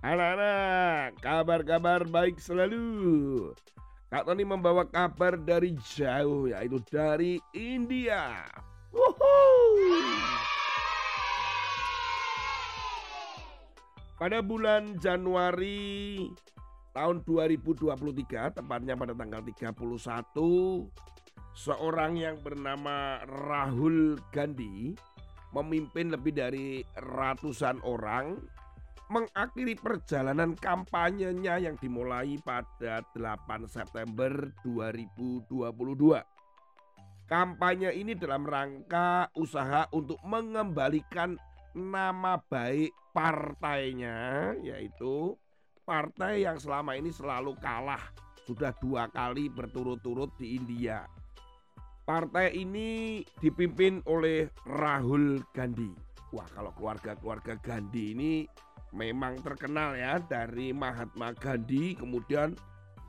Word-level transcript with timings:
Anak-anak, 0.00 1.20
kabar-kabar 1.20 2.08
baik 2.08 2.40
selalu. 2.40 3.52
Kak 4.08 4.24
Tony 4.24 4.48
membawa 4.48 4.88
kabar 4.88 5.36
dari 5.36 5.76
jauh, 5.76 6.48
yaitu 6.48 6.80
dari 6.88 7.36
India. 7.52 8.48
Pada 14.16 14.40
bulan 14.40 14.96
Januari 14.96 16.24
tahun 16.96 17.20
2023, 17.20 18.56
tepatnya 18.56 18.96
pada 18.96 19.12
tanggal 19.12 19.44
31, 19.44 20.88
seorang 21.52 22.16
yang 22.16 22.40
bernama 22.40 23.20
Rahul 23.28 24.16
Gandhi 24.32 24.96
memimpin 25.52 26.08
lebih 26.08 26.32
dari 26.32 26.80
ratusan 26.96 27.84
orang 27.84 28.40
mengakhiri 29.10 29.74
perjalanan 29.74 30.54
kampanyenya 30.54 31.58
yang 31.58 31.74
dimulai 31.82 32.38
pada 32.46 33.02
8 33.12 33.66
September 33.66 34.30
2022. 34.62 36.22
Kampanye 37.26 37.90
ini 37.94 38.14
dalam 38.14 38.46
rangka 38.46 39.30
usaha 39.34 39.86
untuk 39.90 40.18
mengembalikan 40.22 41.34
nama 41.74 42.38
baik 42.38 42.90
partainya 43.14 44.50
yaitu 44.62 45.34
partai 45.86 46.42
yang 46.46 46.58
selama 46.58 46.98
ini 46.98 47.10
selalu 47.10 47.54
kalah 47.58 48.02
sudah 48.46 48.74
dua 48.82 49.06
kali 49.10 49.46
berturut-turut 49.46 50.34
di 50.38 50.58
India. 50.58 51.06
Partai 52.02 52.50
ini 52.58 53.22
dipimpin 53.38 54.02
oleh 54.10 54.50
Rahul 54.66 55.38
Gandhi. 55.54 55.94
Wah 56.34 56.46
kalau 56.50 56.74
keluarga-keluarga 56.74 57.58
Gandhi 57.62 58.14
ini 58.14 58.32
memang 58.90 59.38
terkenal 59.42 59.94
ya 59.94 60.18
dari 60.18 60.74
Mahatma 60.74 61.30
Gandhi 61.36 61.94
kemudian 61.94 62.58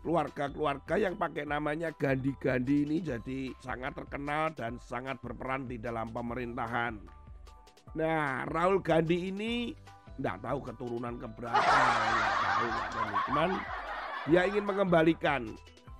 keluarga-keluarga 0.00 0.96
yang 0.96 1.14
pakai 1.16 1.44
namanya 1.44 1.92
Gandhi-Gandhi 1.92 2.88
ini 2.88 3.04
jadi 3.04 3.52
sangat 3.60 3.96
terkenal 4.00 4.52
dan 4.56 4.80
sangat 4.80 5.20
berperan 5.20 5.68
di 5.68 5.76
dalam 5.76 6.08
pemerintahan. 6.08 6.96
Nah 7.96 8.48
Rahul 8.48 8.80
Gandhi 8.80 9.28
ini 9.28 9.76
tidak 10.20 10.40
tahu 10.44 10.58
keturunan 10.64 11.16
keberapa, 11.16 11.56
nggak 11.56 12.34
tahu, 12.44 12.68
cuman 13.28 13.50
dia 14.28 14.44
ingin 14.44 14.64
mengembalikan 14.68 15.48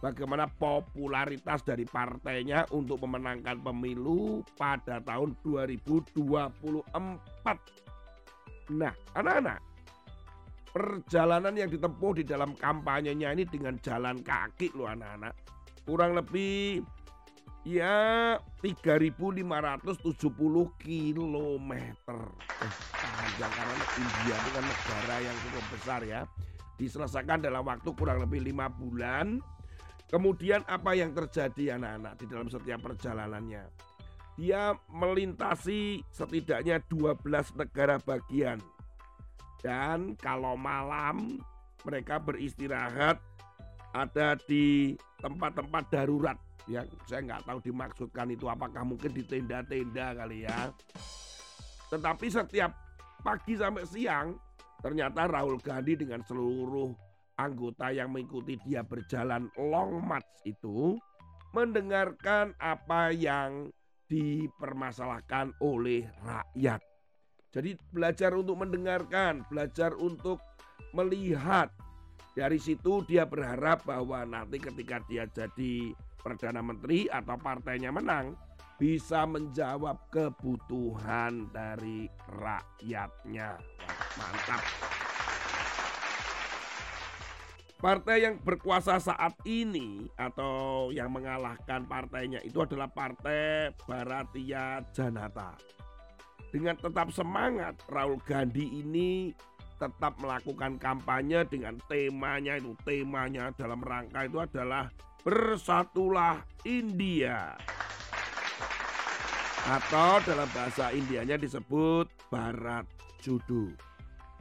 bagaimana 0.05 0.49
popularitas 0.49 1.65
dari 1.65 1.85
partainya 1.89 2.69
untuk 2.73 3.01
memenangkan 3.05 3.61
pemilu 3.61 4.45
pada 4.57 5.01
tahun 5.05 5.37
2024. 5.45 6.21
Nah, 8.71 8.95
anak-anak, 9.17 9.59
perjalanan 10.71 11.55
yang 11.55 11.71
ditempuh 11.71 12.23
di 12.23 12.25
dalam 12.27 12.55
kampanyenya 12.55 13.35
ini 13.35 13.45
dengan 13.47 13.77
jalan 13.83 14.23
kaki 14.23 14.73
loh 14.75 14.87
anak-anak. 14.91 15.35
Kurang 15.83 16.15
lebih 16.15 16.83
ya 17.67 18.39
3570 18.63 20.01
kilometer. 20.79 22.21
Eh, 22.63 22.75
panjang 22.95 23.53
karena 23.53 23.77
India 23.99 24.37
itu 24.39 24.51
kan 24.55 24.65
negara 24.65 25.17
yang 25.21 25.37
cukup 25.45 25.65
besar 25.75 26.01
ya. 26.07 26.21
Diselesaikan 26.81 27.45
dalam 27.45 27.67
waktu 27.67 27.93
kurang 27.93 28.25
lebih 28.25 28.41
lima 28.41 28.73
bulan 28.73 29.43
Kemudian 30.11 30.67
apa 30.67 30.99
yang 30.99 31.15
terjadi 31.15 31.79
anak-anak 31.79 32.19
di 32.19 32.27
dalam 32.27 32.51
setiap 32.51 32.83
perjalanannya? 32.83 33.63
Dia 34.35 34.75
melintasi 34.91 36.03
setidaknya 36.11 36.83
12 36.91 37.23
negara 37.55 38.03
bagian. 38.03 38.59
Dan 39.61 40.17
kalau 40.17 40.57
malam 40.57 41.41
mereka 41.85 42.21
beristirahat 42.21 43.21
ada 43.93 44.39
di 44.49 44.97
tempat-tempat 45.21 45.85
darurat 45.93 46.39
yang 46.69 46.87
saya 47.09 47.21
nggak 47.27 47.45
tahu 47.49 47.59
dimaksudkan 47.65 48.31
itu 48.31 48.47
apakah 48.47 48.87
mungkin 48.87 49.11
di 49.11 49.25
tenda-tenda 49.27 50.15
kali 50.15 50.47
ya. 50.47 50.71
Tetapi 51.91 52.27
setiap 52.31 52.71
pagi 53.21 53.59
sampai 53.59 53.85
siang 53.85 54.39
ternyata 54.81 55.29
Rahul 55.29 55.61
Gandhi 55.61 55.99
dengan 55.99 56.23
seluruh 56.25 56.95
anggota 57.37 57.91
yang 57.91 58.13
mengikuti 58.13 58.61
dia 58.63 58.85
berjalan 58.85 59.49
long 59.57 60.01
march 60.05 60.29
itu 60.45 60.97
mendengarkan 61.51 62.55
apa 62.63 63.11
yang 63.11 63.73
dipermasalahkan 64.07 65.55
oleh 65.59 66.07
rakyat. 66.23 66.90
Jadi 67.51 67.75
belajar 67.91 68.31
untuk 68.39 68.63
mendengarkan, 68.63 69.43
belajar 69.51 69.91
untuk 69.99 70.39
melihat. 70.95 71.71
Dari 72.31 72.63
situ 72.63 73.03
dia 73.11 73.27
berharap 73.27 73.83
bahwa 73.83 74.23
nanti 74.23 74.63
ketika 74.63 75.03
dia 75.11 75.27
jadi 75.27 75.91
Perdana 76.21 76.63
Menteri 76.63 77.11
atau 77.11 77.35
partainya 77.35 77.91
menang, 77.91 78.39
bisa 78.79 79.27
menjawab 79.27 79.99
kebutuhan 80.15 81.51
dari 81.51 82.07
rakyatnya. 82.31 83.59
mantap. 84.15 84.63
Partai 87.81 88.29
yang 88.29 88.37
berkuasa 88.45 89.01
saat 89.01 89.35
ini 89.49 90.05
atau 90.15 90.89
yang 90.93 91.09
mengalahkan 91.09 91.89
partainya 91.89 92.45
itu 92.45 92.61
adalah 92.61 92.93
Partai 92.93 93.73
Bharatiya 93.89 94.85
Janata. 94.93 95.57
Dengan 96.51 96.75
tetap 96.75 97.15
semangat, 97.15 97.79
Raul 97.87 98.19
Gandhi 98.27 98.83
ini 98.83 99.31
tetap 99.79 100.19
melakukan 100.21 100.77
kampanye 100.77 101.47
dengan 101.49 101.79
temanya 101.89 102.61
itu 102.61 102.77
temanya 102.85 103.49
dalam 103.57 103.81
rangka 103.81 104.29
itu 104.29 104.39
adalah 104.43 104.93
bersatulah 105.25 106.45
India 106.69 107.57
atau 109.71 110.21
dalam 110.25 110.49
bahasa 110.53 110.93
Indianya 110.93 111.37
disebut 111.41 112.09
Barat 112.29 112.85
Judu. 113.23 113.73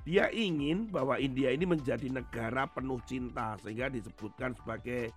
Dia 0.07 0.31
ingin 0.31 0.89
bahwa 0.89 1.19
India 1.19 1.53
ini 1.53 1.67
menjadi 1.67 2.09
negara 2.09 2.65
penuh 2.65 2.97
cinta 3.05 3.59
sehingga 3.61 3.91
disebutkan 3.91 4.55
sebagai 4.57 5.11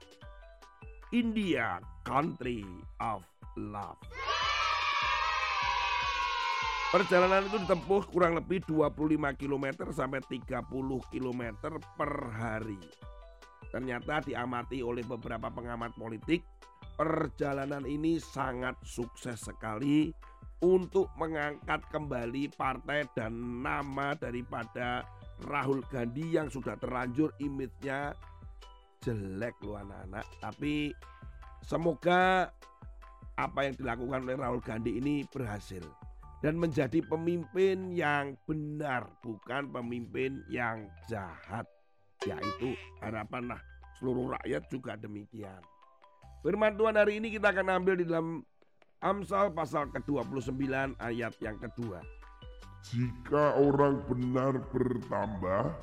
India 1.15 1.81
Country 2.05 2.67
of 3.01 3.25
Love. 3.57 3.99
Perjalanan 6.93 7.49
itu 7.49 7.57
ditempuh 7.57 8.05
kurang 8.13 8.37
lebih 8.37 8.69
25 8.69 9.17
km 9.41 9.89
sampai 9.97 10.21
30 10.29 10.61
km 11.09 11.43
per 11.97 12.13
hari. 12.37 12.77
Ternyata 13.73 14.21
diamati 14.21 14.85
oleh 14.85 15.01
beberapa 15.01 15.49
pengamat 15.49 15.97
politik, 15.97 16.45
perjalanan 16.93 17.89
ini 17.89 18.21
sangat 18.21 18.77
sukses 18.85 19.41
sekali 19.41 20.13
untuk 20.61 21.09
mengangkat 21.17 21.81
kembali 21.89 22.53
partai 22.61 23.09
dan 23.17 23.65
nama 23.65 24.13
daripada 24.13 25.01
Rahul 25.49 25.81
Gandhi 25.89 26.37
yang 26.37 26.53
sudah 26.53 26.77
terlanjur 26.77 27.33
image-nya 27.41 28.13
jelek 29.01 29.57
loh 29.65 29.81
anak-anak. 29.81 30.29
Tapi 30.45 30.93
semoga 31.65 32.53
apa 33.41 33.61
yang 33.65 33.81
dilakukan 33.81 34.29
oleh 34.29 34.37
Rahul 34.37 34.61
Gandhi 34.61 35.01
ini 35.01 35.25
berhasil 35.33 35.81
dan 36.43 36.59
menjadi 36.59 36.99
pemimpin 37.07 37.95
yang 37.95 38.35
benar 38.51 39.07
bukan 39.23 39.71
pemimpin 39.71 40.43
yang 40.51 40.91
jahat. 41.07 41.65
Yaitu 42.27 42.75
harapan 42.99 43.55
seluruh 43.99 44.35
rakyat 44.35 44.67
juga 44.71 44.99
demikian. 44.99 45.63
Firman 46.43 46.75
Tuhan 46.75 46.99
hari 46.99 47.23
ini 47.23 47.31
kita 47.31 47.55
akan 47.55 47.83
ambil 47.83 47.95
di 47.95 48.07
dalam 48.07 48.43
Amsal 49.03 49.51
pasal 49.51 49.91
ke-29 49.91 50.95
ayat 51.03 51.35
yang 51.43 51.59
kedua. 51.59 51.99
Jika 52.87 53.59
orang 53.59 54.03
benar 54.07 54.59
bertambah, 54.71 55.75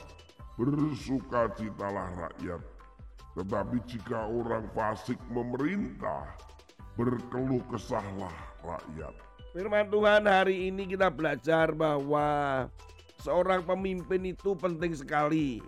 bersukacitalah 0.55 2.15
rakyat. 2.15 2.63
Tetapi 3.35 3.77
jika 3.87 4.23
orang 4.23 4.67
fasik 4.71 5.19
memerintah, 5.31 6.31
berkeluh 6.95 7.63
kesahlah 7.71 8.35
rakyat. 8.63 9.28
Firman 9.59 9.91
Tuhan 9.91 10.23
hari 10.23 10.71
ini 10.71 10.87
kita 10.87 11.11
belajar 11.11 11.75
bahwa 11.75 12.63
seorang 13.19 13.59
pemimpin 13.67 14.31
itu 14.31 14.55
penting 14.55 14.95
sekali. 14.95 15.59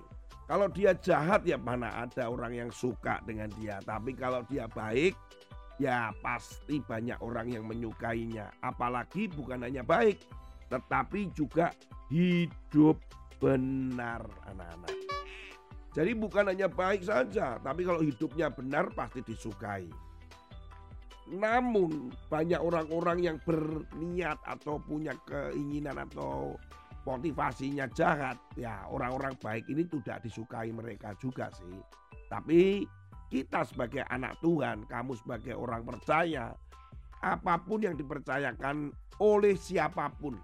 Kalau 0.47 0.71
dia 0.71 0.95
jahat 0.95 1.43
ya 1.43 1.59
mana 1.59 2.07
ada 2.07 2.31
orang 2.31 2.55
yang 2.55 2.71
suka 2.71 3.19
dengan 3.27 3.51
dia. 3.59 3.83
Tapi 3.83 4.15
kalau 4.15 4.47
dia 4.47 4.63
baik 4.71 5.11
ya 5.75 6.15
pasti 6.23 6.79
banyak 6.79 7.19
orang 7.19 7.51
yang 7.51 7.67
menyukainya. 7.67 8.55
Apalagi 8.63 9.27
bukan 9.27 9.59
hanya 9.67 9.83
baik, 9.83 10.23
tetapi 10.71 11.27
juga 11.35 11.75
hidup 12.07 12.95
benar 13.43 14.23
anak-anak. 14.47 14.95
Jadi 15.91 16.15
bukan 16.15 16.47
hanya 16.47 16.71
baik 16.71 17.03
saja, 17.03 17.59
tapi 17.59 17.83
kalau 17.83 17.99
hidupnya 17.99 18.47
benar 18.55 18.87
pasti 18.95 19.19
disukai. 19.19 19.91
Namun 21.31 22.11
banyak 22.27 22.59
orang-orang 22.59 23.23
yang 23.23 23.37
berniat 23.47 24.35
atau 24.43 24.75
punya 24.83 25.15
keinginan 25.23 25.95
atau 25.95 26.59
motivasinya 27.07 27.87
jahat, 27.95 28.35
ya 28.59 28.83
orang-orang 28.91 29.33
baik 29.39 29.63
ini 29.71 29.87
tidak 29.87 30.21
disukai 30.27 30.69
mereka 30.75 31.15
juga 31.23 31.47
sih. 31.55 31.79
Tapi 32.27 32.83
kita 33.31 33.63
sebagai 33.63 34.03
anak 34.11 34.35
Tuhan, 34.43 34.83
kamu 34.91 35.15
sebagai 35.23 35.55
orang 35.55 35.87
percaya, 35.87 36.51
apa 37.23 37.55
pun 37.63 37.79
yang 37.79 37.95
dipercayakan 37.95 38.91
oleh 39.23 39.55
siapa 39.55 40.11
pun. 40.19 40.35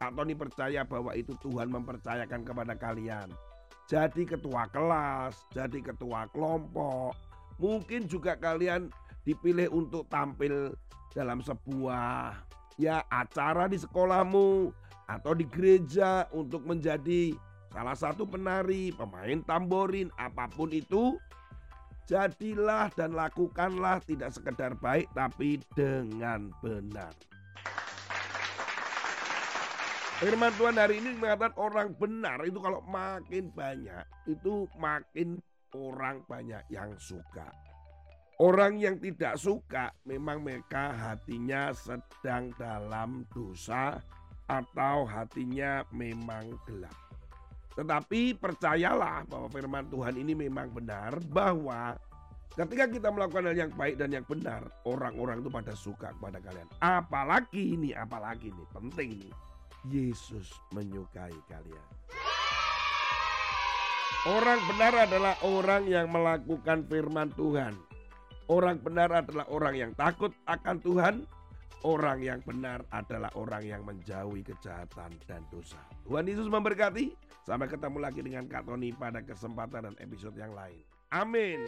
Kak 0.00 0.16
Tony 0.16 0.32
percaya 0.32 0.86
bahwa 0.86 1.12
itu 1.12 1.36
Tuhan 1.44 1.68
mempercayakan 1.68 2.40
kepada 2.46 2.72
kalian. 2.78 3.28
Jadi 3.84 4.24
ketua 4.24 4.70
kelas, 4.70 5.44
jadi 5.52 5.82
ketua 5.82 6.30
kelompok, 6.30 7.12
mungkin 7.60 8.06
juga 8.06 8.38
kalian 8.38 8.88
dipilih 9.24 9.68
untuk 9.72 10.08
tampil 10.08 10.74
dalam 11.12 11.42
sebuah 11.42 12.38
ya 12.80 13.04
acara 13.12 13.68
di 13.68 13.76
sekolahmu 13.76 14.72
atau 15.10 15.32
di 15.34 15.44
gereja 15.44 16.24
untuk 16.30 16.62
menjadi 16.64 17.34
salah 17.74 17.94
satu 17.98 18.26
penari, 18.26 18.94
pemain 18.94 19.42
tamborin, 19.42 20.08
apa 20.16 20.46
pun 20.50 20.70
itu 20.70 21.18
jadilah 22.06 22.90
dan 22.98 23.14
lakukanlah 23.14 24.02
tidak 24.02 24.34
sekedar 24.34 24.74
baik 24.78 25.06
tapi 25.14 25.62
dengan 25.78 26.50
benar. 26.58 27.14
Firman 30.20 30.52
Tuhan 30.60 30.76
hari 30.76 31.00
ini 31.00 31.16
mengatakan 31.16 31.56
orang 31.56 31.96
benar 31.96 32.44
itu 32.44 32.60
kalau 32.60 32.84
makin 32.84 33.48
banyak 33.56 34.04
itu 34.28 34.68
makin 34.76 35.40
orang 35.72 36.20
banyak 36.28 36.60
yang 36.68 36.92
suka. 37.00 37.48
Orang 38.40 38.80
yang 38.80 38.96
tidak 38.96 39.36
suka 39.36 39.92
memang 40.08 40.40
mereka 40.40 40.96
hatinya 40.96 41.76
sedang 41.76 42.48
dalam 42.56 43.28
dosa 43.28 44.00
atau 44.48 45.04
hatinya 45.04 45.84
memang 45.92 46.56
gelap. 46.64 46.96
Tetapi 47.76 48.40
percayalah 48.40 49.28
bahwa 49.28 49.52
firman 49.52 49.84
Tuhan 49.92 50.16
ini 50.16 50.32
memang 50.32 50.72
benar 50.72 51.20
bahwa 51.28 52.00
ketika 52.56 52.88
kita 52.88 53.12
melakukan 53.12 53.52
hal 53.52 53.68
yang 53.68 53.72
baik 53.76 54.00
dan 54.00 54.08
yang 54.08 54.24
benar, 54.24 54.64
orang-orang 54.88 55.44
itu 55.44 55.52
pada 55.52 55.76
suka 55.76 56.08
kepada 56.16 56.40
kalian. 56.40 56.64
Apalagi 56.80 57.76
ini, 57.76 57.92
apalagi 57.92 58.48
ini, 58.48 58.64
penting 58.72 59.20
ini. 59.20 59.30
Yesus 59.84 60.48
menyukai 60.72 61.36
kalian. 61.44 61.88
Orang 64.32 64.60
benar 64.64 64.92
adalah 64.96 65.36
orang 65.44 65.84
yang 65.84 66.08
melakukan 66.08 66.88
firman 66.88 67.28
Tuhan. 67.36 67.89
Orang 68.50 68.82
benar 68.82 69.14
adalah 69.14 69.46
orang 69.46 69.78
yang 69.78 69.92
takut 69.94 70.34
akan 70.50 70.82
Tuhan 70.82 71.14
Orang 71.80 72.20
yang 72.20 72.44
benar 72.44 72.84
adalah 72.92 73.32
orang 73.40 73.64
yang 73.64 73.80
menjauhi 73.88 74.44
kejahatan 74.44 75.16
dan 75.24 75.40
dosa. 75.48 75.80
Tuhan 76.04 76.28
Yesus 76.28 76.48
memberkati. 76.52 77.16
Sampai 77.40 77.72
ketemu 77.72 77.98
lagi 78.04 78.20
dengan 78.20 78.44
Kak 78.44 78.68
Tony 78.68 78.92
pada 78.92 79.24
kesempatan 79.24 79.88
dan 79.88 79.96
episode 79.96 80.36
yang 80.36 80.52
lain. 80.52 80.84
Amin. 81.08 81.64